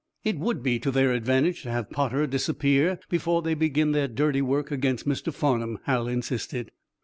"It 0.23 0.39
would 0.39 0.63
be 0.63 0.79
to 0.79 0.89
their 0.89 1.11
advantage 1.11 1.61
to 1.61 1.69
have 1.69 1.91
Potter 1.91 2.25
disappear 2.25 2.97
before 3.07 3.43
they 3.43 3.53
begin 3.53 3.91
their 3.91 4.07
dirty 4.07 4.41
work 4.41 4.71
against 4.71 5.07
Mr. 5.07 5.31
Farnum," 5.31 5.77
Hal 5.83 6.07
insisted. 6.07 6.71